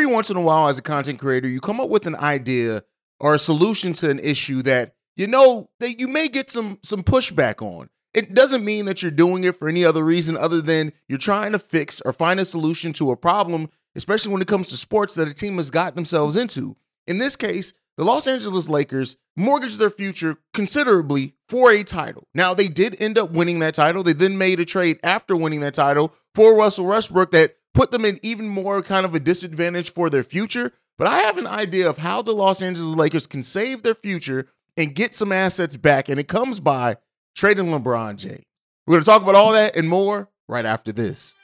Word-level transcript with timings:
every 0.00 0.10
once 0.10 0.30
in 0.30 0.36
a 0.38 0.40
while, 0.40 0.68
as 0.68 0.78
a 0.78 0.82
content 0.82 1.18
creator, 1.18 1.46
you 1.46 1.60
come 1.60 1.78
up 1.78 1.90
with 1.90 2.06
an 2.06 2.16
idea 2.16 2.82
or 3.18 3.34
a 3.34 3.38
solution 3.38 3.92
to 3.92 4.08
an 4.08 4.18
issue 4.18 4.62
that 4.62 4.94
you 5.14 5.26
know 5.26 5.68
that 5.78 6.00
you 6.00 6.08
may 6.08 6.26
get 6.26 6.48
some 6.48 6.78
some 6.82 7.02
pushback 7.02 7.60
on. 7.60 7.90
It 8.14 8.34
doesn't 8.34 8.64
mean 8.64 8.86
that 8.86 9.02
you're 9.02 9.10
doing 9.10 9.44
it 9.44 9.56
for 9.56 9.68
any 9.68 9.84
other 9.84 10.02
reason 10.02 10.38
other 10.38 10.62
than 10.62 10.94
you're 11.06 11.18
trying 11.18 11.52
to 11.52 11.58
fix 11.58 12.00
or 12.00 12.14
find 12.14 12.40
a 12.40 12.46
solution 12.46 12.94
to 12.94 13.10
a 13.10 13.16
problem, 13.16 13.68
especially 13.94 14.32
when 14.32 14.40
it 14.40 14.48
comes 14.48 14.70
to 14.70 14.78
sports 14.78 15.16
that 15.16 15.28
a 15.28 15.34
team 15.34 15.58
has 15.58 15.70
gotten 15.70 15.96
themselves 15.96 16.34
into. 16.34 16.78
In 17.06 17.18
this 17.18 17.36
case, 17.36 17.74
the 17.98 18.04
Los 18.04 18.26
Angeles 18.26 18.70
Lakers 18.70 19.18
mortgaged 19.36 19.78
their 19.78 19.90
future 19.90 20.38
considerably 20.54 21.34
for 21.46 21.70
a 21.70 21.84
title. 21.84 22.26
Now, 22.34 22.54
they 22.54 22.68
did 22.68 22.96
end 23.02 23.18
up 23.18 23.32
winning 23.32 23.58
that 23.58 23.74
title. 23.74 24.02
They 24.02 24.14
then 24.14 24.38
made 24.38 24.60
a 24.60 24.64
trade 24.64 24.98
after 25.04 25.36
winning 25.36 25.60
that 25.60 25.74
title 25.74 26.14
for 26.34 26.56
Russell 26.56 26.86
Westbrook 26.86 27.32
that 27.32 27.56
put 27.74 27.90
them 27.90 28.04
in 28.04 28.18
even 28.22 28.48
more 28.48 28.82
kind 28.82 29.04
of 29.06 29.14
a 29.14 29.20
disadvantage 29.20 29.92
for 29.92 30.10
their 30.10 30.24
future. 30.24 30.72
But 30.98 31.08
I 31.08 31.18
have 31.20 31.38
an 31.38 31.46
idea 31.46 31.88
of 31.88 31.98
how 31.98 32.22
the 32.22 32.32
Los 32.32 32.60
Angeles 32.60 32.94
Lakers 32.94 33.26
can 33.26 33.42
save 33.42 33.82
their 33.82 33.94
future 33.94 34.48
and 34.76 34.94
get 34.94 35.14
some 35.14 35.32
assets 35.32 35.76
back. 35.76 36.08
And 36.08 36.20
it 36.20 36.28
comes 36.28 36.60
by 36.60 36.96
trading 37.34 37.66
LeBron 37.66 38.16
James. 38.16 38.44
We're 38.86 38.94
going 38.94 39.04
to 39.04 39.10
talk 39.10 39.22
about 39.22 39.34
all 39.34 39.52
that 39.52 39.76
and 39.76 39.88
more 39.88 40.28
right 40.48 40.66
after 40.66 40.92
this. 40.92 41.36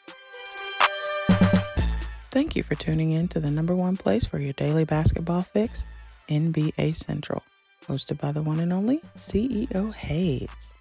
Thank 2.31 2.55
you 2.55 2.63
for 2.63 2.75
tuning 2.75 3.13
in 3.13 3.29
to 3.29 3.41
the 3.41 3.51
number 3.51 3.75
one 3.75 3.97
place 3.97 4.27
for 4.27 4.39
your 4.39 4.53
daily 4.53 4.85
basketball 4.85 5.43
fix, 5.43 5.87
NBA 6.29 6.95
Central, 6.97 7.43
hosted 7.89 8.21
by 8.21 8.33
the 8.33 8.43
one 8.43 8.61
and 8.61 8.75
only 8.75 8.99
CEO 9.17 9.95
Haize. 9.95 10.73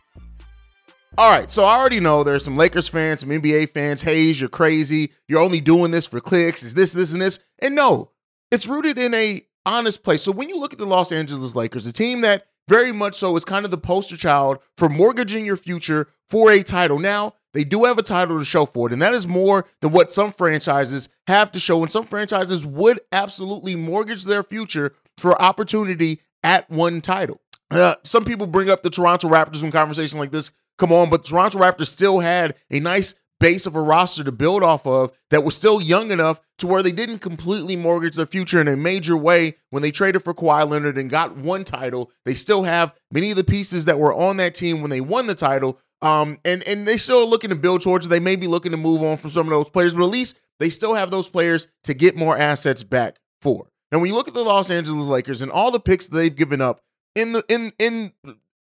All 1.17 1.31
right, 1.31 1.49
so 1.49 1.63
I 1.63 1.77
already 1.77 2.01
know 2.01 2.23
there's 2.25 2.43
some 2.43 2.57
Lakers 2.57 2.89
fans, 2.89 3.21
some 3.21 3.29
NBA 3.29 3.69
fans. 3.69 4.01
Haize, 4.01 4.41
you're 4.41 4.49
crazy. 4.49 5.13
You're 5.29 5.41
only 5.41 5.61
doing 5.61 5.91
this 5.91 6.07
for 6.07 6.19
clicks. 6.19 6.61
Is 6.61 6.73
this, 6.73 6.91
this, 6.91 7.13
and 7.13 7.21
this? 7.21 7.39
And 7.59 7.73
no, 7.73 8.11
it's 8.51 8.67
rooted 8.67 8.97
in 8.97 9.13
a 9.13 9.41
honest 9.65 10.03
place. 10.03 10.23
So 10.23 10.33
when 10.33 10.49
you 10.49 10.59
look 10.59 10.73
at 10.73 10.79
the 10.79 10.85
Los 10.85 11.13
Angeles 11.13 11.55
Lakers, 11.55 11.87
a 11.87 11.93
team 11.93 12.19
that 12.21 12.47
very 12.67 12.91
much 12.91 13.15
so 13.15 13.33
is 13.37 13.45
kind 13.45 13.63
of 13.63 13.71
the 13.71 13.77
poster 13.77 14.17
child 14.17 14.57
for 14.77 14.89
mortgaging 14.89 15.45
your 15.45 15.55
future 15.55 16.09
for 16.27 16.51
a 16.51 16.61
title. 16.61 16.99
Now, 16.99 17.35
they 17.53 17.63
do 17.63 17.85
have 17.85 17.97
a 17.97 18.03
title 18.03 18.37
to 18.37 18.43
show 18.43 18.65
for 18.65 18.89
it, 18.89 18.93
and 18.93 19.01
that 19.01 19.13
is 19.13 19.25
more 19.25 19.65
than 19.79 19.93
what 19.93 20.11
some 20.11 20.33
franchises 20.33 21.07
have 21.27 21.49
to 21.53 21.59
show. 21.61 21.81
And 21.81 21.89
some 21.89 22.03
franchises 22.03 22.65
would 22.65 22.99
absolutely 23.13 23.77
mortgage 23.77 24.25
their 24.25 24.43
future 24.43 24.93
for 25.17 25.41
opportunity 25.41 26.19
at 26.43 26.69
one 26.69 26.99
title. 26.99 27.39
Uh, 27.71 27.95
some 28.03 28.25
people 28.25 28.47
bring 28.47 28.69
up 28.69 28.83
the 28.83 28.89
Toronto 28.89 29.29
Raptors 29.29 29.63
in 29.63 29.71
conversation 29.71 30.19
like 30.19 30.31
this 30.31 30.51
come 30.77 30.91
on, 30.91 31.09
but 31.09 31.25
Toronto 31.25 31.59
Raptors 31.59 31.87
still 31.87 32.19
had 32.19 32.55
a 32.69 32.79
nice 32.79 33.15
base 33.39 33.65
of 33.65 33.75
a 33.75 33.81
roster 33.81 34.23
to 34.23 34.31
build 34.31 34.63
off 34.63 34.87
of 34.87 35.11
that 35.29 35.43
was 35.43 35.55
still 35.55 35.81
young 35.81 36.11
enough 36.11 36.39
to 36.57 36.67
where 36.67 36.81
they 36.81 36.91
didn't 36.91 37.19
completely 37.19 37.75
mortgage 37.75 38.15
their 38.15 38.25
future 38.25 38.61
in 38.61 38.67
a 38.67 38.77
major 38.77 39.17
way 39.17 39.55
when 39.71 39.83
they 39.83 39.91
traded 39.91 40.23
for 40.23 40.33
Kawhi 40.33 40.67
Leonard 40.67 40.97
and 40.97 41.09
got 41.09 41.35
one 41.35 41.63
title. 41.63 42.11
They 42.25 42.33
still 42.33 42.63
have 42.63 42.93
many 43.11 43.31
of 43.31 43.37
the 43.37 43.43
pieces 43.43 43.85
that 43.85 43.99
were 43.99 44.13
on 44.13 44.37
that 44.37 44.55
team 44.55 44.81
when 44.81 44.89
they 44.89 45.01
won 45.01 45.27
the 45.27 45.35
title. 45.35 45.79
Um, 46.01 46.37
and 46.45 46.65
and 46.67 46.87
they 46.87 46.97
still 46.97 47.27
looking 47.29 47.49
to 47.49 47.55
build 47.55 47.81
towards 47.81 48.05
it. 48.05 48.09
They 48.09 48.19
may 48.19 48.35
be 48.35 48.47
looking 48.47 48.71
to 48.71 48.77
move 48.77 49.01
on 49.01 49.17
from 49.17 49.31
some 49.31 49.47
of 49.47 49.51
those 49.51 49.69
players, 49.69 49.93
but 49.93 50.03
at 50.03 50.09
least 50.09 50.39
they 50.59 50.69
still 50.69 50.93
have 50.93 51.09
those 51.09 51.29
players 51.29 51.67
to 51.83 51.93
get 51.93 52.15
more 52.15 52.37
assets 52.37 52.83
back 52.83 53.17
for. 53.41 53.69
And 53.91 54.01
when 54.01 54.09
you 54.09 54.15
look 54.15 54.27
at 54.27 54.33
the 54.33 54.43
Los 54.43 54.69
Angeles 54.69 55.07
Lakers 55.07 55.41
and 55.41 55.51
all 55.51 55.71
the 55.71 55.79
picks 55.79 56.07
that 56.07 56.17
they've 56.17 56.35
given 56.35 56.61
up 56.61 56.81
in 57.15 57.31
the 57.31 57.43
in 57.49 57.71
in 57.79 58.11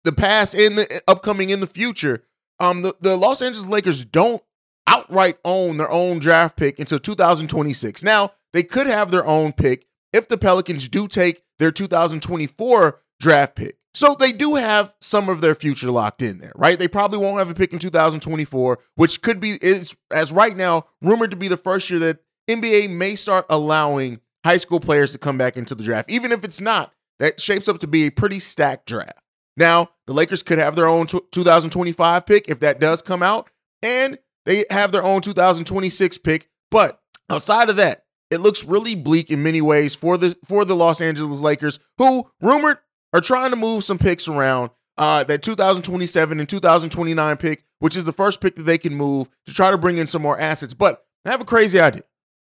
the 0.04 0.12
past 0.12 0.54
and 0.54 0.78
the 0.78 1.02
upcoming 1.06 1.50
in 1.50 1.60
the 1.60 1.66
future, 1.66 2.24
um, 2.58 2.82
the, 2.82 2.94
the 3.00 3.16
Los 3.16 3.42
Angeles 3.42 3.66
Lakers 3.66 4.04
don't 4.04 4.42
outright 4.86 5.38
own 5.44 5.76
their 5.76 5.90
own 5.90 6.18
draft 6.18 6.56
pick 6.56 6.78
until 6.78 6.98
2026. 6.98 8.02
Now, 8.02 8.32
they 8.52 8.62
could 8.62 8.86
have 8.86 9.10
their 9.10 9.26
own 9.26 9.52
pick 9.52 9.86
if 10.12 10.28
the 10.28 10.38
Pelicans 10.38 10.88
do 10.88 11.06
take 11.06 11.42
their 11.58 11.70
2024 11.70 13.00
draft 13.20 13.56
pick. 13.56 13.76
So 13.92 14.14
they 14.18 14.32
do 14.32 14.54
have 14.54 14.94
some 15.00 15.28
of 15.28 15.40
their 15.40 15.54
future 15.54 15.90
locked 15.90 16.22
in 16.22 16.38
there, 16.38 16.52
right? 16.54 16.78
They 16.78 16.88
probably 16.88 17.18
won't 17.18 17.38
have 17.38 17.50
a 17.50 17.54
pick 17.54 17.72
in 17.72 17.78
2024, 17.78 18.78
which 18.94 19.20
could 19.20 19.40
be 19.40 19.58
is 19.60 19.96
as 20.12 20.32
right 20.32 20.56
now 20.56 20.86
rumored 21.02 21.32
to 21.32 21.36
be 21.36 21.48
the 21.48 21.56
first 21.56 21.90
year 21.90 21.98
that 22.00 22.18
NBA 22.48 22.90
may 22.90 23.16
start 23.16 23.46
allowing 23.50 24.20
high 24.44 24.58
school 24.58 24.80
players 24.80 25.12
to 25.12 25.18
come 25.18 25.36
back 25.36 25.56
into 25.56 25.74
the 25.74 25.82
draft. 25.82 26.10
Even 26.10 26.30
if 26.30 26.44
it's 26.44 26.60
not, 26.60 26.92
that 27.18 27.40
shapes 27.40 27.68
up 27.68 27.80
to 27.80 27.86
be 27.86 28.06
a 28.06 28.10
pretty 28.10 28.38
stacked 28.38 28.86
draft. 28.86 29.19
Now, 29.56 29.90
the 30.06 30.12
Lakers 30.12 30.42
could 30.42 30.58
have 30.58 30.76
their 30.76 30.88
own 30.88 31.06
2025 31.06 32.26
pick 32.26 32.48
if 32.48 32.60
that 32.60 32.80
does 32.80 33.02
come 33.02 33.22
out, 33.22 33.50
and 33.82 34.18
they 34.46 34.64
have 34.70 34.92
their 34.92 35.04
own 35.04 35.20
2026 35.20 36.18
pick. 36.18 36.48
But 36.70 37.00
outside 37.28 37.68
of 37.68 37.76
that, 37.76 38.04
it 38.30 38.40
looks 38.40 38.64
really 38.64 38.94
bleak 38.94 39.30
in 39.30 39.42
many 39.42 39.60
ways 39.60 39.94
for 39.94 40.16
the 40.16 40.36
for 40.44 40.64
the 40.64 40.76
Los 40.76 41.00
Angeles 41.00 41.40
Lakers, 41.40 41.78
who 41.98 42.30
rumored 42.40 42.78
are 43.12 43.20
trying 43.20 43.50
to 43.50 43.56
move 43.56 43.84
some 43.84 43.98
picks 43.98 44.28
around. 44.28 44.70
Uh, 44.98 45.24
that 45.24 45.42
2027 45.42 46.40
and 46.40 46.48
2029 46.48 47.36
pick, 47.38 47.64
which 47.78 47.96
is 47.96 48.04
the 48.04 48.12
first 48.12 48.42
pick 48.42 48.54
that 48.56 48.64
they 48.64 48.76
can 48.76 48.94
move 48.94 49.30
to 49.46 49.54
try 49.54 49.70
to 49.70 49.78
bring 49.78 49.96
in 49.96 50.06
some 50.06 50.20
more 50.20 50.38
assets. 50.38 50.74
But 50.74 51.02
I 51.24 51.30
have 51.30 51.40
a 51.40 51.46
crazy 51.46 51.80
idea. 51.80 52.02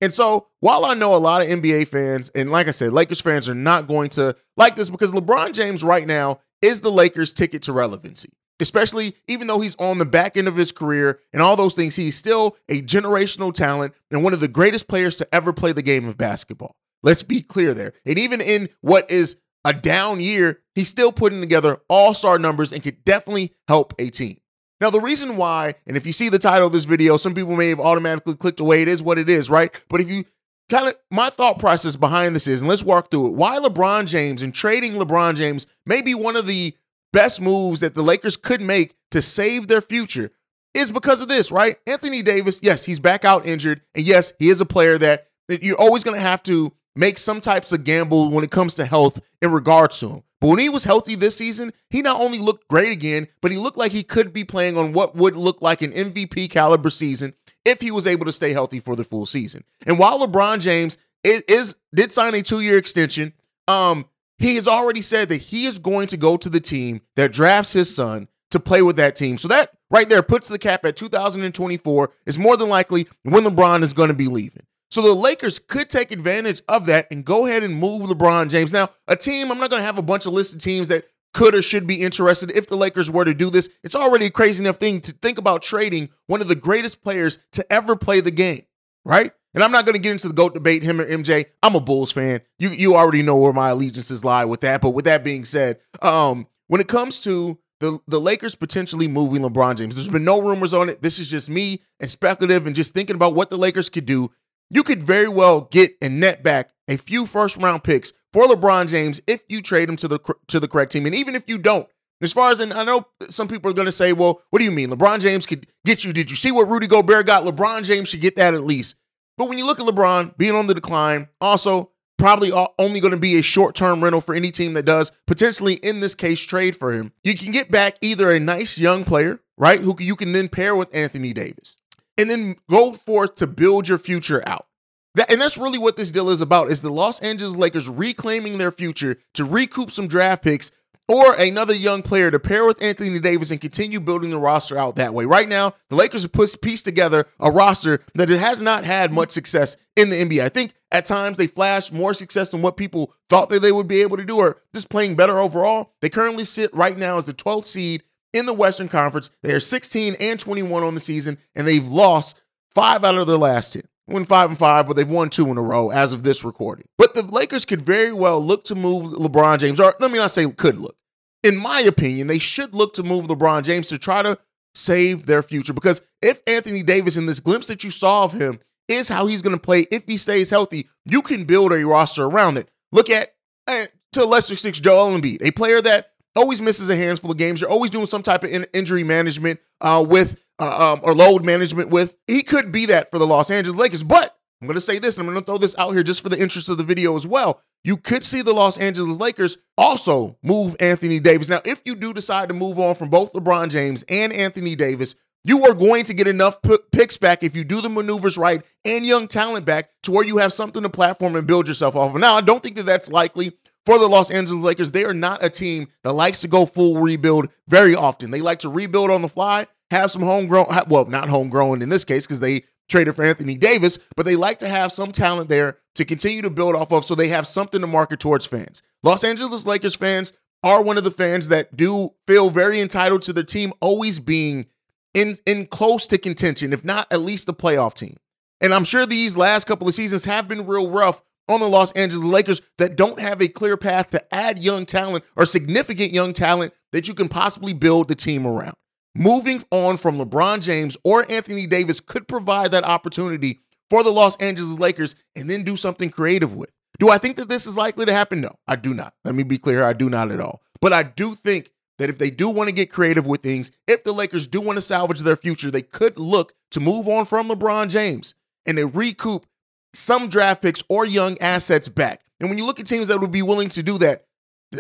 And 0.01 0.13
so, 0.13 0.47
while 0.61 0.85
I 0.85 0.95
know 0.95 1.15
a 1.15 1.17
lot 1.17 1.43
of 1.43 1.49
NBA 1.49 1.89
fans, 1.89 2.31
and 2.35 2.53
like 2.53 2.69
I 2.69 2.71
said, 2.71 2.93
Lakers 2.93 3.21
fans 3.21 3.49
are 3.49 3.55
not 3.55 3.89
going 3.89 4.11
to 4.11 4.37
like 4.57 4.77
this 4.77 4.91
because 4.91 5.13
LeBron 5.13 5.55
James 5.55 5.83
right 5.83 6.07
now 6.07 6.41
is 6.63 6.81
the 6.81 6.91
Lakers' 6.91 7.33
ticket 7.33 7.63
to 7.63 7.73
relevancy. 7.73 8.31
Especially 8.59 9.15
even 9.29 9.47
though 9.47 9.61
he's 9.61 9.77
on 9.77 9.99
the 9.99 10.07
back 10.07 10.37
end 10.37 10.49
of 10.49 10.57
his 10.57 10.73
career 10.73 11.21
and 11.33 11.43
all 11.43 11.57
those 11.57 11.75
things, 11.75 11.95
he's 11.97 12.17
still 12.17 12.57
a 12.71 12.81
generational 12.81 13.53
talent 13.53 13.95
and 14.11 14.25
one 14.25 14.33
of 14.33 14.41
the 14.41 14.49
greatest 14.49 14.89
players 14.89 15.17
to 15.17 15.29
ever 15.35 15.53
play 15.53 15.73
the 15.73 15.83
game 15.83 16.09
of 16.09 16.17
basketball. 16.17 16.75
Let's 17.03 17.23
be 17.23 17.43
clear 17.43 17.75
there. 17.75 17.93
And 18.07 18.19
even 18.19 18.41
in 18.41 18.71
what 18.81 19.11
is 19.11 19.37
a 19.65 19.75
down 19.75 20.21
year, 20.21 20.61
he's 20.75 20.89
still 20.89 21.13
putting 21.13 21.41
together 21.41 21.79
all 21.89 22.15
star 22.15 22.39
numbers 22.39 22.73
and 22.73 22.83
could 22.83 23.05
definitely 23.05 23.53
help 23.69 23.93
a 23.99 24.09
team. 24.09 24.39
Now, 24.81 24.91
the 24.91 25.01
reason 25.01 25.37
why, 25.37 25.75
and 25.87 25.97
if 25.97 26.07
you 26.07 26.13
see 26.13 26.29
the 26.29 26.39
title 26.39 26.67
of 26.67 26.73
this 26.73 26.85
video, 26.85 27.17
some 27.17 27.35
people 27.35 27.57
may 27.57 27.71
have 27.71 27.81
automatically 27.81 28.37
clicked 28.37 28.61
away. 28.61 28.83
It 28.83 28.89
is 28.89 29.03
what 29.03 29.19
it 29.19 29.29
is, 29.29 29.49
right? 29.49 29.71
But 29.89 30.01
if 30.01 30.11
you 30.11 30.25
kind 30.69 30.87
of 30.87 30.95
my 31.11 31.29
thought 31.29 31.59
process 31.59 31.97
behind 31.97 32.35
this 32.35 32.47
is, 32.47 32.63
and 32.63 32.69
let's 32.69 32.85
walk 32.85 33.11
through 33.11 33.29
it. 33.29 33.35
Why 33.35 33.59
LeBron 33.59 34.07
James 34.07 34.43
and 34.43 34.55
trading 34.55 34.93
LeBron 34.93 35.37
James 35.37 35.67
may 35.85 36.03
be 36.03 36.15
one 36.15 36.37
of 36.37 36.47
the 36.47 36.75
best 37.13 37.41
moves 37.41 37.81
that 37.81 37.95
the 37.95 38.03
Lakers 38.03 38.37
could 38.37 38.61
make 38.61 38.95
to 39.11 39.23
save 39.23 39.69
their 39.69 39.81
future 39.81 40.31
is 40.75 40.91
because 40.91 41.23
of 41.23 41.29
this, 41.29 41.51
right? 41.51 41.77
Anthony 41.87 42.23
Davis, 42.23 42.61
yes, 42.63 42.85
he's 42.85 43.01
back 43.01 43.25
out 43.25 43.47
injured. 43.47 43.81
And 43.95 44.07
yes, 44.07 44.33
he 44.39 44.49
is 44.49 44.61
a 44.61 44.67
player 44.67 44.99
that, 44.99 45.29
that 45.49 45.63
you're 45.63 45.81
always 45.81 46.05
going 46.05 46.17
to 46.17 46.27
have 46.27 46.43
to 46.45 46.73
make 46.95 47.19
some 47.19 47.41
types 47.41 47.73
of 47.73 47.85
gamble 47.85 48.31
when 48.31 48.45
it 48.45 48.51
comes 48.51 48.75
to 48.75 48.85
health 48.85 49.21
in 49.41 49.53
regards 49.53 49.99
to 50.01 50.09
him. 50.11 50.23
But 50.41 50.49
when 50.49 50.59
he 50.59 50.69
was 50.69 50.85
healthy 50.85 51.15
this 51.15 51.37
season, 51.37 51.73
he 51.89 52.03
not 52.03 52.21
only 52.21 52.39
looked 52.39 52.69
great 52.69 52.93
again, 52.93 53.27
but 53.41 53.51
he 53.51 53.57
looked 53.57 53.79
like 53.79 53.93
he 53.93 54.03
could 54.03 54.33
be 54.33 54.45
playing 54.45 54.77
on 54.77 54.93
what 54.93 55.15
would 55.15 55.37
look 55.37 55.63
like 55.63 55.81
an 55.81 55.93
MVP 55.93 56.51
caliber 56.51 56.91
season 56.91 57.33
if 57.67 57.81
he 57.81 57.91
was 57.91 58.07
able 58.07 58.25
to 58.25 58.33
stay 58.33 58.53
healthy 58.53 58.81
for 58.81 58.97
the 58.97 59.05
full 59.05 59.27
season. 59.27 59.65
And 59.87 59.99
while 59.99 60.21
LeBron 60.21 60.61
James 60.61 60.97
is, 61.25 61.43
is 61.43 61.77
did 61.95 62.13
sign 62.13 62.35
a 62.35 62.43
two 62.43 62.61
year 62.61 62.79
extension, 62.79 63.33
um, 63.69 64.07
he 64.39 64.55
has 64.55 64.69
already 64.69 65.03
said 65.03 65.29
that 65.31 65.43
he 65.43 65.67
is 65.67 65.79
going 65.79 66.07
to 66.09 66.17
go 66.17 66.37
to 66.37 66.49
the 66.49 66.61
team 66.61 67.01
that 67.17 67.33
drafts 67.33 67.73
his 67.73 67.95
son 67.95 68.29
to 68.53 68.61
play 68.61 68.83
with 68.83 68.97
that 68.97 69.17
team. 69.17 69.37
So 69.37 69.49
that 69.49 69.71
right 69.91 70.09
there 70.09 70.23
puts 70.23 70.49
the 70.49 70.59
cap 70.59 70.85
at 70.85 70.97
2024 70.97 72.13
is 72.25 72.39
more 72.39 72.57
than 72.57 72.69
likely 72.69 73.07
when 73.25 73.45
LeBron 73.45 73.83
is 73.83 73.93
going 73.93 74.09
to 74.09 74.15
be 74.15 74.29
leaving. 74.29 74.65
So 74.91 75.03
the 75.03 75.13
Lakers 75.13 75.59
could 75.59 75.91
take 75.91 76.13
advantage 76.13 76.63
of 76.69 76.87
that 76.87 77.09
and 77.11 77.25
go 77.25 77.47
ahead 77.47 77.65
and 77.65 77.75
move 77.75 78.09
LeBron 78.09 78.49
James. 78.49 78.73
Now, 78.73 78.91
a 79.09 79.17
team, 79.17 79.51
I'm 79.51 79.59
not 79.59 79.71
going 79.71 79.81
to 79.81 79.87
have 79.87 79.99
a 79.99 80.03
bunch 80.03 80.27
of 80.27 80.33
listed 80.33 80.61
teams 80.61 80.89
that 80.89 81.05
could 81.37 81.55
or 81.55 81.61
should 81.61 81.87
be 81.87 82.01
interested 82.01 82.51
if 82.51 82.67
the 82.67 82.77
Lakers 82.77 83.11
were 83.11 83.25
to 83.25 83.35
do 83.35 83.51
this. 83.51 83.69
It's 83.85 83.95
already 83.95 84.27
a 84.27 84.31
crazy 84.31 84.65
enough 84.65 84.79
thing 84.79 85.03
to 85.03 85.13
think 85.13 85.37
about 85.37 85.61
trading 85.61 86.09
one 86.27 86.41
of 86.41 86.49
the 86.49 86.57
greatest 86.57 87.05
players 87.05 87.39
to 87.53 87.65
ever 87.71 87.95
play 87.95 88.21
the 88.21 88.31
game, 88.31 88.63
right? 89.05 89.31
And 89.55 89.63
I'm 89.63 89.71
not 89.71 89.85
going 89.85 89.95
to 89.95 90.01
get 90.01 90.13
into 90.13 90.29
the 90.29 90.35
GOAT 90.35 90.55
debate, 90.55 90.83
him 90.83 90.99
or 90.99 91.05
MJ. 91.05 91.45
I'm 91.63 91.75
a 91.75 91.81
Bulls 91.81 92.11
fan. 92.11 92.41
You 92.59 92.71
you 92.71 92.95
already 92.95 93.23
know 93.23 93.37
where 93.37 93.53
my 93.53 93.69
allegiances 93.69 94.25
lie 94.25 94.47
with 94.47 94.63
that. 94.63 94.81
But 94.81 94.91
with 94.91 95.05
that 95.05 95.25
being 95.25 95.45
said, 95.45 95.79
um, 96.01 96.47
when 96.69 96.81
it 96.81 96.89
comes 96.89 97.21
to 97.25 97.59
the, 97.81 97.99
the 98.09 98.19
Lakers 98.19 98.55
potentially 98.55 99.07
moving 99.07 99.43
LeBron 99.43 99.77
James, 99.77 99.95
there's 99.95 100.09
been 100.09 100.25
no 100.25 100.41
rumors 100.41 100.73
on 100.73 100.89
it. 100.89 101.03
This 101.03 101.19
is 101.19 101.31
just 101.31 101.51
me 101.51 101.83
and 102.01 102.11
speculative 102.11 102.67
and 102.67 102.75
just 102.75 102.95
thinking 102.95 103.17
about 103.17 103.35
what 103.35 103.51
the 103.51 103.59
Lakers 103.59 103.91
could 103.91 104.07
do. 104.07 104.31
You 104.71 104.83
could 104.83 105.03
very 105.03 105.29
well 105.29 105.69
get 105.71 105.93
and 106.01 106.19
net 106.19 106.43
back 106.43 106.71
a 106.89 106.97
few 106.97 107.27
first 107.27 107.57
round 107.59 107.85
picks 107.85 108.13
for 108.37 108.47
LeBron 108.47 108.87
James 108.87 109.19
if 109.27 109.45
you 109.49 109.63
trade 109.63 109.89
him 109.89 109.97
to 109.97 110.09
the 110.09 110.19
to 110.49 110.61
the 110.61 110.69
correct 110.69 110.93
team. 110.93 111.07
And 111.07 111.15
even 111.15 111.35
if 111.35 111.45
you 111.49 111.57
don't, 111.57 111.89
as 112.21 112.35
far 112.35 112.51
as 112.51 112.61
I 112.61 112.85
know 112.85 113.07
some 113.31 113.49
people 113.49 113.71
are 113.71 113.75
going 113.75 113.87
to 113.87 113.93
say, 113.93 114.13
well, 114.13 114.43
what 114.51 114.59
do 114.59 114.67
you 114.67 114.71
mean? 114.71 114.91
LeBron 114.91 115.23
James 115.23 115.47
could 115.47 115.67
get 115.87 116.05
you. 116.05 116.13
Did 116.13 116.29
you 116.29 116.37
see 116.37 116.53
what 116.53 116.69
Rudy 116.69 116.87
Gobert 116.87 117.27
got? 117.27 117.45
LeBron 117.45 117.85
James 117.85 118.11
should 118.11 118.21
get 118.21 118.37
that 118.37 118.53
at 118.53 118.63
least. 118.63 118.97
But 119.39 119.49
when 119.49 119.57
you 119.57 119.65
look 119.65 119.81
at 119.81 119.87
LeBron 119.87 120.37
being 120.37 120.55
on 120.55 120.67
the 120.67 120.75
decline, 120.75 121.29
also 121.41 121.93
probably 122.19 122.53
only 122.79 123.01
going 123.01 123.15
to 123.15 123.21
be 123.21 123.39
a 123.39 123.43
short 123.43 123.75
term 123.75 124.05
rental 124.05 124.21
for 124.21 124.35
any 124.35 124.51
team 124.51 124.75
that 124.75 124.85
does 124.85 125.13
potentially, 125.27 125.75
in 125.77 126.01
this 126.01 126.15
case, 126.15 126.45
trade 126.45 126.77
for 126.77 126.93
him. 126.93 127.13
You 127.25 127.35
can 127.39 127.53
get 127.53 127.71
back 127.71 127.97
either 128.03 128.31
a 128.31 128.39
nice 128.39 128.77
young 128.77 129.05
player, 129.05 129.41
right, 129.57 129.81
who 129.81 129.97
you 129.99 130.15
can 130.15 130.33
then 130.33 130.51
pair 130.51 130.77
with 130.77 130.95
Anthony 130.95 131.33
Davis, 131.33 131.79
and 132.19 132.29
then 132.29 132.57
go 132.69 132.93
forth 132.93 133.37
to 133.37 133.47
build 133.47 133.89
your 133.89 133.97
future 133.97 134.43
out. 134.47 134.67
That, 135.17 135.33
and 135.33 135.41
that's 135.41 135.57
really 135.57 135.79
what 135.79 135.97
this 135.97 136.13
deal 136.13 136.29
is 136.29 136.43
about 136.43 136.69
is 136.69 136.83
the 136.83 136.93
Los 136.93 137.21
Angeles 137.21 137.57
Lakers 137.57 137.89
reclaiming 137.89 138.59
their 138.59 138.71
future 138.71 139.17
to 139.33 139.47
recoup 139.47 139.91
some 139.91 140.09
draft 140.09 140.45
picks 140.45 140.71
or 141.09 141.35
another 141.41 141.75
young 141.75 142.03
player 142.03 142.31
to 142.31 142.39
pair 142.39 142.67
with 142.67 142.83
Anthony 142.83 143.19
Davis 143.19 143.51
and 143.51 143.59
continue 143.59 143.99
building 143.99 144.29
the 144.29 144.39
roster 144.39 144.77
out 144.77 144.97
that 144.97 145.15
way. 145.15 145.25
Right 145.25 145.49
now, 145.49 145.73
the 145.89 145.97
Lakers 145.97 146.25
have 146.25 146.33
put 146.33 146.55
pieced 146.61 146.85
together 146.85 147.25
a 147.41 147.51
roster 147.51 148.03
that 148.15 148.29
has 148.29 148.61
not 148.61 148.85
had 148.85 149.11
much 149.11 149.31
success 149.31 149.79
in 149.97 150.11
the 150.11 150.17
NBA. 150.17 150.45
I 150.45 150.51
think 150.51 150.75
at 150.93 151.07
times 151.07 151.39
they 151.39 151.47
flashed 151.47 151.95
more 151.95 152.13
success 152.13 152.51
than 152.51 152.61
what 152.61 152.77
people 152.77 153.15
thought 153.31 153.49
that 153.49 153.63
they 153.63 153.73
would 153.73 153.89
be 153.89 154.03
able 154.03 154.19
to 154.19 154.25
do, 154.25 154.37
or 154.37 154.61
just 154.75 154.91
playing 154.91 155.17
better 155.17 155.39
overall. 155.39 155.95
They 156.03 156.11
currently 156.11 156.45
sit 156.45 156.75
right 156.75 156.97
now 156.97 157.17
as 157.17 157.25
the 157.25 157.33
12th 157.33 157.67
seed 157.67 158.03
in 158.35 158.45
the 158.45 158.53
Western 158.53 158.89
Conference. 158.89 159.31
They 159.43 159.53
are 159.53 159.61
16 159.61 160.17
and 160.21 160.39
21 160.39 160.83
on 160.83 160.95
the 160.95 161.01
season, 161.01 161.39
and 161.55 161.67
they've 161.67 161.87
lost 161.87 162.43
five 162.75 163.03
out 163.03 163.17
of 163.17 163.27
their 163.27 163.39
last 163.39 163.73
10 163.73 163.83
win 164.09 164.25
five 164.25 164.51
and 164.51 164.59
five, 164.59 164.87
but 164.87 164.97
they've 164.97 165.09
won 165.11 165.29
two 165.29 165.49
in 165.49 165.59
a 165.59 165.63
row 165.63 165.91
as 165.91 166.13
of 166.13 166.23
this 166.23 166.45
recording. 166.45 166.87
But 166.99 167.15
the 167.15 167.23
Lakers 167.23 167.65
could 167.65 167.81
very 167.81 168.13
well 168.13 168.41
look 168.41 168.65
to 168.65 168.75
move 168.75 169.13
LeBron 169.13 169.59
James, 169.59 169.81
or 169.81 169.95
let 170.01 170.11
me 170.11 170.19
not 170.19 170.31
say 170.31 170.51
could 170.51 170.79
look. 170.79 170.97
In 171.43 171.57
my 171.57 171.81
opinion, 171.81 172.27
they 172.27 172.39
should 172.39 172.75
look 172.75 172.95
to 172.95 173.03
move 173.03 173.27
LeBron 173.27 173.65
James 173.65 173.89
to 173.89 173.99
try 173.99 174.23
to 174.23 174.39
save 174.75 175.27
their 175.27 175.43
future. 175.43 175.73
Because 175.73 176.03
if 176.23 176.41
Anthony 176.47 176.83
Davis, 176.83 177.17
in 177.17 177.27
this 177.27 177.41
glimpse 177.41 177.67
that 177.69 177.85
you 177.85 177.91
saw 177.91 178.25
of 178.25 178.33
him, 178.33 178.61
is 178.89 179.09
how 179.09 179.27
he's 179.27 179.43
going 179.43 179.57
to 179.57 179.61
play 179.61 179.87
if 179.91 180.05
he 180.07 180.17
stays 180.17 180.51
healthy, 180.51 180.89
you 181.05 181.23
can 181.23 181.45
build 181.45 181.73
a 181.73 181.85
roster 181.85 182.25
around 182.25 182.57
it. 182.57 182.69
Look 182.93 183.11
at, 183.11 183.35
uh, 183.67 183.87
to 184.13 184.25
lesser 184.25 184.57
six, 184.57 184.79
Joel 184.81 185.19
Embiid, 185.19 185.43
a 185.43 185.51
player 185.51 185.81
that 185.81 186.13
always 186.37 186.61
misses 186.61 186.89
a 186.89 186.97
handful 186.97 187.31
of 187.31 187.39
games. 187.39 187.61
You're 187.61 187.71
always 187.71 187.91
doing 187.91 188.07
some 188.07 188.23
type 188.23 188.45
of 188.45 188.51
in- 188.51 188.67
injury 188.73 189.03
management 189.03 189.61
uh, 189.81 190.05
with 190.07 190.41
uh, 190.59 190.93
um, 190.95 191.01
or 191.03 191.15
load 191.15 191.45
management 191.45 191.91
with. 191.91 192.17
He 192.27 192.43
could 192.43 192.73
be 192.73 192.87
that 192.87 193.11
for 193.11 193.19
the 193.19 193.27
Los 193.27 193.51
Angeles 193.51 193.79
Lakers. 193.79 194.03
But 194.03 194.37
I'm 194.61 194.69
going 194.69 194.77
to 194.77 194.81
say 194.81 194.99
this, 194.99 195.17
and 195.19 195.27
I'm 195.27 195.33
going 195.33 195.45
to 195.45 195.47
throw 195.47 195.59
this 195.59 195.77
out 195.79 195.93
here 195.93 196.03
just 196.03 196.23
for 196.23 196.29
the 196.29 196.41
interest 196.41 196.69
of 196.69 196.79
the 196.79 196.85
video 196.85 197.15
as 197.15 197.27
well. 197.27 197.61
You 197.85 197.97
could 197.97 198.25
see 198.25 198.43
the 198.43 198.55
Los 198.55 198.79
Angeles 198.79 199.19
Lakers 199.19 199.59
also 199.77 200.39
move 200.43 200.75
Anthony 200.81 201.21
Davis. 201.21 201.49
Now, 201.49 201.61
if 201.65 201.83
you 201.85 201.95
do 201.95 202.13
decide 202.13 202.49
to 202.49 202.55
move 202.55 202.79
on 202.79 202.95
from 202.95 203.11
both 203.11 203.33
LeBron 203.33 203.71
James 203.71 204.05
and 204.09 204.33
Anthony 204.33 204.75
Davis, 204.75 205.15
you 205.45 205.65
are 205.67 205.75
going 205.75 206.05
to 206.05 206.15
get 206.15 206.27
enough 206.27 206.61
p- 206.63 206.79
picks 206.91 207.17
back 207.17 207.45
if 207.45 207.55
you 207.55 207.63
do 207.63 207.81
the 207.81 207.89
maneuvers 207.89 208.37
right 208.37 208.63
and 208.85 209.07
young 209.07 209.29
talent 209.29 209.65
back 209.65 209.91
to 210.03 210.11
where 210.11 210.25
you 210.25 210.39
have 210.39 210.53
something 210.53 210.83
to 210.83 210.89
platform 210.89 211.37
and 211.37 211.47
build 211.47 211.69
yourself 211.69 211.95
off 211.95 212.15
of. 212.15 212.21
Now, 212.21 212.35
I 212.35 212.41
don't 212.41 212.63
think 212.63 212.77
that 212.77 212.87
that's 212.87 213.13
likely 213.13 213.53
for 213.85 213.99
the 213.99 214.09
Los 214.09 214.33
Angeles 214.33 214.65
Lakers. 214.65 214.91
They 214.91 215.05
are 215.05 215.15
not 215.15 215.45
a 215.45 215.51
team 215.51 215.87
that 216.03 216.15
likes 216.15 216.41
to 216.41 216.49
go 216.49 216.67
full 216.67 217.01
rebuild 217.01 217.49
very 217.69 217.95
often. 217.95 218.33
They 218.33 218.41
like 218.41 218.59
to 218.61 218.69
rebuild 218.69 219.11
on 219.11 219.23
the 219.23 219.29
fly 219.29 219.69
have 219.91 220.11
some 220.11 220.23
homegrown, 220.23 220.67
well, 220.89 221.05
not 221.07 221.29
homegrown 221.29 221.83
in 221.83 221.89
this 221.89 222.05
case 222.05 222.27
because 222.27 222.41
they 222.41 222.63
traded 222.89 223.15
for 223.15 223.25
Anthony 223.25 223.57
Davis, 223.57 223.99
but 224.17 224.27
they 224.27 224.37
like 224.37 224.59
to 224.59 224.69
have 224.69 224.93
some 224.93 225.13
talent 225.13 225.49
there 225.49 225.79
to 225.97 226.05
continue 226.05 226.43
to 226.43 226.51
build 226.51 226.77
off 226.77 226.93
of 226.93 227.05
so 227.05 227.15
they 227.15 227.29
have 227.29 227.47
something 227.47 227.81
to 227.81 227.87
market 227.87 228.21
towards 228.21 228.47
fans. 228.47 228.83
Los 229.03 229.25
Angeles 229.25 229.67
Lakers 229.67 229.97
fans 229.97 230.33
are 230.63 230.83
one 230.83 230.99
of 230.99 231.05
the 231.05 231.11
fans 231.11 231.49
that 231.49 231.77
do 231.77 232.11
feel 232.27 232.51
very 232.51 232.81
entitled 232.81 233.23
to 233.23 233.33
their 233.33 233.45
team 233.45 233.73
always 233.81 234.19
being 234.19 234.67
in 235.15 235.35
in 235.47 235.67
close 235.67 236.07
to 236.09 236.19
contention, 236.19 236.73
if 236.73 236.85
not 236.85 237.07
at 237.11 237.21
least 237.21 237.49
a 237.49 237.53
playoff 237.53 237.95
team. 237.95 238.17
And 238.61 238.73
I'm 238.73 238.85
sure 238.85 239.07
these 239.07 239.37
last 239.37 239.67
couple 239.67 239.89
of 239.89 239.95
seasons 239.95 240.25
have 240.25 240.49
been 240.49 240.67
real 240.67 240.91
rough 240.91 241.23
on 241.49 241.61
the 241.61 241.69
Los 241.69 241.93
Angeles 241.93 242.25
Lakers 242.25 242.61
that 242.79 242.97
don't 242.97 243.21
have 243.21 243.41
a 243.41 243.49
clear 243.49 243.77
path 243.77 244.11
to 244.11 244.35
add 244.35 244.59
young 244.59 244.85
talent 244.85 245.25
or 245.37 245.47
significant 245.47 246.13
young 246.13 246.33
talent 246.33 246.73
that 246.93 247.07
you 247.07 247.15
can 247.15 247.29
possibly 247.29 247.73
build 247.73 248.09
the 248.09 248.15
team 248.15 248.47
around. 248.47 248.77
Moving 249.19 249.63
on 249.71 249.97
from 249.97 250.19
LeBron 250.19 250.63
James 250.63 250.95
or 251.03 251.25
Anthony 251.31 251.67
Davis 251.67 252.01
could 252.01 252.29
provide 252.29 252.73
that 252.73 252.85
opportunity 252.85 253.61
for 253.89 254.03
the 254.03 254.11
Los 254.11 254.37
Angeles 254.37 254.79
Lakers 254.79 255.17
and 255.35 255.49
then 255.49 255.63
do 255.63 255.75
something 255.75 256.11
creative 256.11 256.55
with. 256.55 256.71
Do 256.99 257.09
I 257.09 257.17
think 257.17 257.37
that 257.39 257.49
this 257.49 257.67
is 257.67 257.79
likely 257.79 258.05
to 258.05 258.13
happen? 258.13 258.43
No, 258.43 258.51
I 258.69 258.77
do 258.77 258.93
not. 258.93 259.15
Let 259.25 259.35
me 259.35 259.43
be 259.43 259.57
clear, 259.57 259.85
I 259.85 259.95
do 259.95 260.11
not 260.11 260.31
at 260.31 260.41
all. 260.41 260.61
But 260.83 260.93
I 260.93 261.03
do 261.03 261.35
think 261.35 261.71
that 261.97 262.11
if 262.11 262.19
they 262.19 262.29
do 262.29 262.51
want 262.51 262.69
to 262.69 262.75
get 262.75 262.93
creative 262.93 263.27
with 263.27 263.43
things, 263.43 263.71
if 263.89 264.05
the 264.05 264.13
Lakers 264.13 264.47
do 264.47 264.61
want 264.61 264.77
to 264.77 264.83
salvage 264.83 265.21
their 265.21 265.37
future, 265.37 265.71
they 265.71 265.81
could 265.81 266.19
look 266.19 266.53
to 266.73 266.81
move 266.81 267.09
on 267.09 267.25
from 267.25 267.49
LeBron 267.49 267.89
James 267.89 268.35
and 268.67 268.77
they 268.77 268.85
recoup 268.85 269.47
some 269.95 270.29
draft 270.29 270.61
picks 270.61 270.83
or 270.91 271.07
young 271.07 271.39
assets 271.41 271.89
back. 271.89 272.21
And 272.39 272.51
when 272.51 272.59
you 272.59 272.67
look 272.67 272.81
at 272.81 272.87
teams 272.87 273.09
that 273.09 273.21
would 273.21 273.33
be 273.33 273.41
willing 273.41 273.71
to 273.71 273.83
do 273.83 273.97
that, 273.99 274.25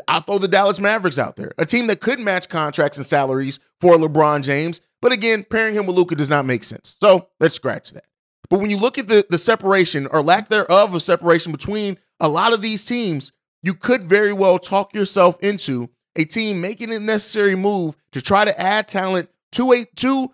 I'll 0.09 0.21
throw 0.21 0.37
the 0.37 0.49
Dallas 0.49 0.81
Mavericks 0.81 1.19
out 1.19 1.37
there, 1.37 1.53
a 1.57 1.65
team 1.65 1.87
that 1.87 2.01
could 2.01 2.21
match 2.21 2.51
contracts 2.51 2.99
and 2.99 3.07
salaries 3.07 3.61
for 3.81 3.97
LeBron 3.97 4.43
James. 4.43 4.81
But 5.03 5.13
again, 5.13 5.45
pairing 5.49 5.75
him 5.75 5.87
with 5.87 5.97
Luka 5.97 6.15
does 6.15 6.31
not 6.31 6.47
make 6.47 6.65
sense. 6.65 6.97
So 7.01 7.29
let's 7.41 7.55
scratch 7.55 7.93
that. 7.93 8.05
But 8.49 8.61
when 8.61 8.71
you 8.71 8.79
look 8.79 8.99
at 8.99 9.09
the, 9.09 9.27
the 9.29 9.39
separation 9.39 10.07
or 10.07 10.23
lack 10.23 10.49
thereof 10.49 10.95
of 10.95 11.03
separation 11.03 11.53
between 11.53 11.99
a 12.21 12.29
lot 12.29 12.53
of 12.53 12.63
these 12.63 12.85
teams, 12.85 13.33
you 13.63 13.75
could 13.75 14.03
very 14.03 14.33
well 14.33 14.59
talk 14.59 14.95
yourself 14.95 15.37
into 15.41 15.91
a 16.15 16.25
team 16.25 16.61
making 16.61 16.93
a 16.93 16.99
necessary 16.99 17.55
move 17.55 17.97
to 18.13 18.23
try 18.23 18.45
to 18.45 18.59
add 18.61 18.89
talent 18.89 19.29
to 19.53 19.73
a 19.73 19.85
to 19.97 20.29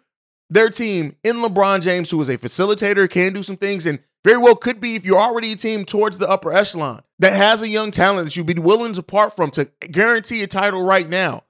their 0.50 0.68
team 0.68 1.16
in 1.24 1.36
LeBron 1.36 1.80
James, 1.80 2.10
who 2.10 2.20
is 2.20 2.28
a 2.28 2.36
facilitator, 2.36 3.08
can 3.08 3.32
do 3.32 3.42
some 3.42 3.56
things, 3.56 3.86
and 3.86 3.98
very 4.24 4.38
well 4.38 4.54
could 4.54 4.80
be 4.80 4.94
if 4.94 5.04
you're 5.04 5.18
already 5.18 5.52
a 5.52 5.56
team 5.56 5.84
towards 5.84 6.18
the 6.18 6.28
upper 6.28 6.52
echelon 6.52 7.02
that 7.18 7.34
has 7.34 7.62
a 7.62 7.68
young 7.68 7.90
talent 7.90 8.26
that 8.26 8.36
you'd 8.36 8.46
be 8.46 8.60
willing 8.60 8.92
to 8.92 9.02
part 9.02 9.34
from 9.34 9.50
to 9.52 9.70
guarantee 9.90 10.42
a 10.42 10.46
title 10.46 10.84
right 10.84 11.08
now. 11.08 11.42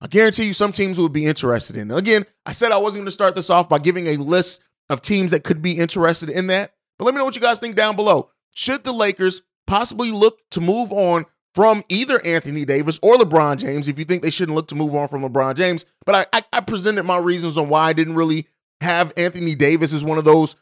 I 0.00 0.06
guarantee 0.06 0.46
you 0.46 0.52
some 0.54 0.72
teams 0.72 0.98
would 0.98 1.12
be 1.12 1.26
interested 1.26 1.76
in. 1.76 1.90
Again, 1.90 2.24
I 2.46 2.52
said 2.52 2.72
I 2.72 2.78
wasn't 2.78 3.00
going 3.00 3.06
to 3.06 3.12
start 3.12 3.36
this 3.36 3.50
off 3.50 3.68
by 3.68 3.78
giving 3.78 4.06
a 4.06 4.16
list 4.16 4.62
of 4.88 5.02
teams 5.02 5.30
that 5.30 5.44
could 5.44 5.62
be 5.62 5.72
interested 5.72 6.28
in 6.28 6.46
that. 6.48 6.74
But 6.98 7.04
let 7.04 7.14
me 7.14 7.18
know 7.18 7.24
what 7.24 7.36
you 7.36 7.42
guys 7.42 7.58
think 7.58 7.76
down 7.76 7.96
below. 7.96 8.30
Should 8.54 8.84
the 8.84 8.92
Lakers 8.92 9.42
possibly 9.66 10.10
look 10.10 10.38
to 10.50 10.60
move 10.60 10.90
on 10.92 11.26
from 11.54 11.82
either 11.88 12.24
Anthony 12.24 12.64
Davis 12.64 12.98
or 13.02 13.16
LeBron 13.16 13.58
James 13.58 13.88
if 13.88 13.98
you 13.98 14.04
think 14.04 14.22
they 14.22 14.30
shouldn't 14.30 14.56
look 14.56 14.68
to 14.68 14.74
move 14.74 14.94
on 14.94 15.08
from 15.08 15.22
LeBron 15.22 15.54
James? 15.54 15.84
But 16.06 16.14
I, 16.32 16.38
I, 16.38 16.58
I 16.58 16.60
presented 16.60 17.04
my 17.04 17.18
reasons 17.18 17.56
on 17.58 17.68
why 17.68 17.88
I 17.88 17.92
didn't 17.92 18.14
really 18.14 18.46
have 18.80 19.12
Anthony 19.16 19.54
Davis 19.54 19.92
as 19.92 20.04
one 20.04 20.18
of 20.18 20.24
those 20.24 20.56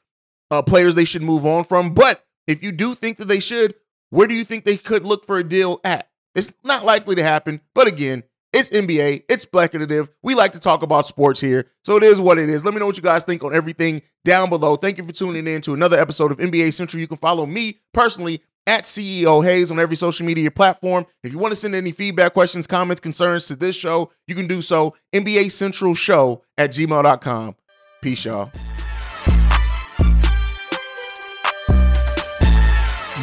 uh, 0.50 0.62
players 0.62 0.94
they 0.94 1.04
should 1.04 1.22
move 1.22 1.46
on 1.46 1.64
from. 1.64 1.94
But 1.94 2.24
if 2.46 2.62
you 2.62 2.72
do 2.72 2.94
think 2.94 3.18
that 3.18 3.28
they 3.28 3.40
should, 3.40 3.74
where 4.10 4.26
do 4.26 4.34
you 4.34 4.44
think 4.44 4.64
they 4.64 4.76
could 4.76 5.04
look 5.04 5.24
for 5.24 5.38
a 5.38 5.44
deal 5.44 5.80
at? 5.84 6.08
It's 6.34 6.52
not 6.64 6.84
likely 6.84 7.14
to 7.16 7.22
happen. 7.22 7.60
But 7.74 7.88
again, 7.88 8.24
it's 8.52 8.70
NBA. 8.70 9.24
It's 9.28 9.42
speculative. 9.42 10.10
We 10.22 10.34
like 10.34 10.52
to 10.52 10.58
talk 10.58 10.82
about 10.82 11.06
sports 11.06 11.40
here. 11.40 11.70
So 11.84 11.96
it 11.96 12.02
is 12.02 12.20
what 12.20 12.38
it 12.38 12.48
is. 12.48 12.64
Let 12.64 12.74
me 12.74 12.80
know 12.80 12.86
what 12.86 12.96
you 12.96 13.02
guys 13.02 13.24
think 13.24 13.44
on 13.44 13.54
everything 13.54 14.02
down 14.24 14.48
below. 14.48 14.76
Thank 14.76 14.98
you 14.98 15.04
for 15.04 15.12
tuning 15.12 15.46
in 15.46 15.60
to 15.62 15.74
another 15.74 15.98
episode 16.00 16.30
of 16.30 16.38
NBA 16.38 16.72
Central. 16.72 17.00
You 17.00 17.06
can 17.06 17.18
follow 17.18 17.46
me 17.46 17.78
personally 17.92 18.42
at 18.66 18.84
CEO 18.84 19.44
Haize 19.44 19.70
on 19.70 19.78
every 19.78 19.96
social 19.96 20.26
media 20.26 20.50
platform. 20.50 21.06
If 21.24 21.32
you 21.32 21.38
want 21.38 21.52
to 21.52 21.56
send 21.56 21.74
any 21.74 21.90
feedback, 21.90 22.34
questions, 22.34 22.66
comments, 22.66 23.00
concerns 23.00 23.46
to 23.48 23.56
this 23.56 23.76
show, 23.76 24.12
you 24.26 24.34
can 24.34 24.46
do 24.46 24.62
so. 24.62 24.94
NBA 25.14 25.50
Central 25.50 25.94
Show 25.94 26.42
at 26.56 26.70
gmail.com. 26.70 27.56
Peace, 28.02 28.24
y'all. 28.24 28.50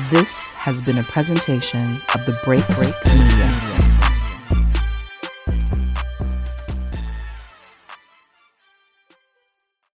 This 0.09 0.51
has 0.51 0.83
been 0.85 0.97
a 0.97 1.03
presentation 1.03 1.79
of 2.13 2.25
the 2.25 2.39
Break 2.43 2.65
Break 2.67 2.93
Media. 3.05 3.54